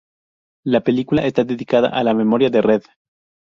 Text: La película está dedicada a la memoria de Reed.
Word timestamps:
La 0.65 0.81
película 0.83 1.27
está 1.27 1.43
dedicada 1.43 1.89
a 1.89 2.03
la 2.03 2.15
memoria 2.15 2.49
de 2.49 2.63
Reed. 2.63 2.81